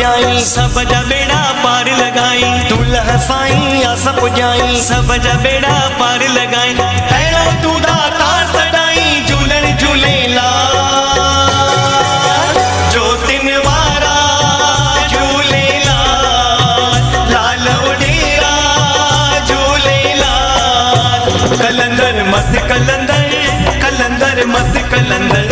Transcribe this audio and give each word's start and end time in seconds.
साईं 0.00 0.38
सब 0.40 0.76
जा 0.90 1.00
बेड़ा 1.08 1.40
पार 1.62 1.88
लगाई। 1.96 2.44
दुल्ह 2.68 3.08
साईं 3.20 3.84
आस 3.86 4.06
पुॼाई 4.18 4.76
सब 4.80 5.08
जा 5.24 5.34
बेड़ा 5.42 5.74
पार 5.98 6.22
लगाई। 6.36 6.72
तूं 7.62 7.76
वारा 13.66 14.16
लाल 17.32 17.66
उडेरा 17.90 18.54
झूलेलाल 19.48 21.28
कलंदर 21.62 22.16
मत 22.32 22.52
कलंदर 22.72 23.30
कलंदर 23.84 24.44
मत 24.56 24.74
कलंदर 24.92 25.50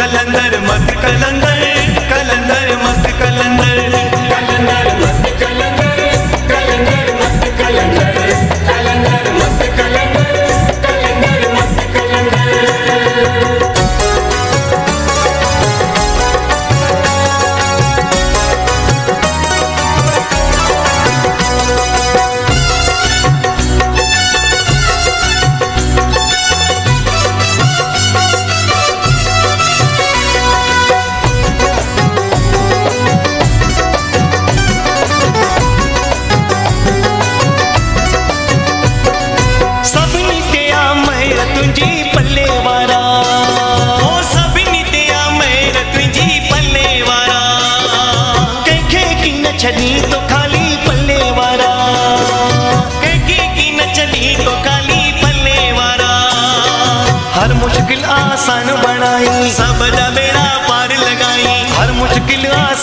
कलंदर 0.00 0.60
मत 0.68 0.88
कलंदर। 1.04 1.53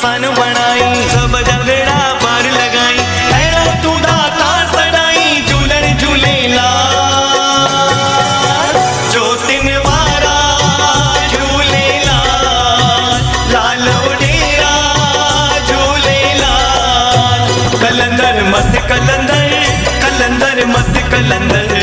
आसान 0.01 0.23
बणाई 0.37 0.85
सब 1.09 1.33
बेड़ा 1.65 1.97
पार 2.21 2.45
लगाई। 2.51 3.01
अहिड़ो 3.33 3.65
तूं 3.83 3.97
दाता 4.05 4.47
सदाई 4.71 5.25
झूलण 5.49 5.85
झूलेलाल 5.97 7.67
ज्योतिन 9.11 9.67
वारा 9.85 10.39
झूलेलाल 11.31 13.21
लाल 13.53 13.85
उडेरा 14.09 14.73
झूलेलाल 15.69 17.45
कलंदर 17.83 18.43
मत 18.53 18.73
कलंदर 18.89 19.45
कलंदर 20.03 20.65
मस्त 20.73 20.97
कलंदर। 21.13 21.80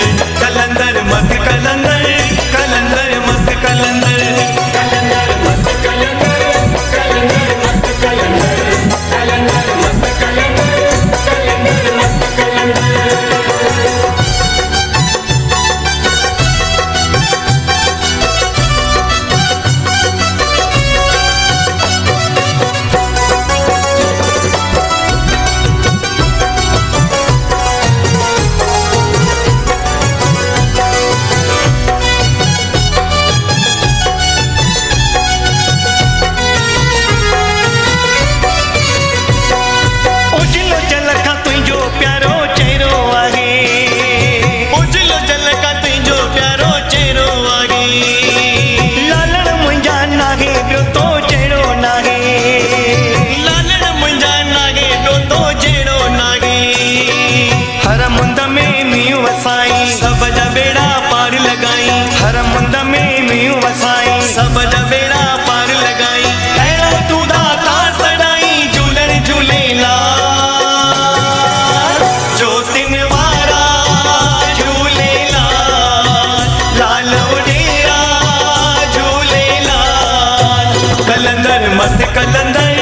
कलंदर 82.18 82.78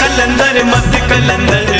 कलंदर 0.00 0.56
मस्त 0.70 0.94
कलंदर। 1.10 1.79